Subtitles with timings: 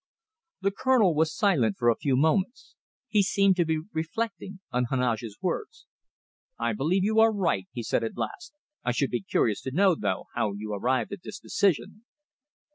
[0.61, 2.73] The Colonel was silent for a few moments.
[3.07, 5.85] He seemed to be reflecting on Heneage's words.
[6.57, 8.53] "I believe you are right," he said at last.
[8.83, 12.05] "I should be curious to know, though, how you arrived at this decision."